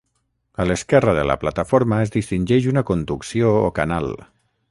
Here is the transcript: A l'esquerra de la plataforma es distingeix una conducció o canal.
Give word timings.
A 0.61 0.65
l'esquerra 0.69 1.13
de 1.17 1.25
la 1.31 1.35
plataforma 1.43 2.01
es 2.07 2.13
distingeix 2.17 2.67
una 2.73 2.85
conducció 2.91 3.55
o 3.61 3.71
canal. 3.81 4.09